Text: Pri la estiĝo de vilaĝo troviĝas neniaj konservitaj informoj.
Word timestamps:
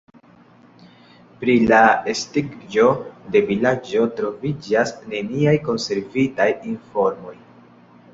Pri 1.41 1.53
la 1.71 1.81
estiĝo 2.13 2.85
de 3.35 3.41
vilaĝo 3.49 4.07
troviĝas 4.21 4.95
neniaj 5.13 5.53
konservitaj 5.69 6.49
informoj. 6.73 7.35